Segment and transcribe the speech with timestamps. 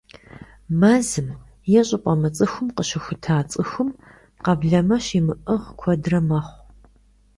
[0.79, 1.27] Мэзым
[1.79, 3.89] е щӀыпӀэ мыцӀыхум къыщыхута цӀыхум
[4.43, 6.55] къэблэмэ щимыӀыгъ куэдрэ къохъу.